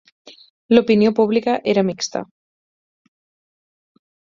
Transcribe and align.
L'opinió 0.75 1.11
pública 1.21 1.55
era 1.75 1.85
mixta. 1.93 2.25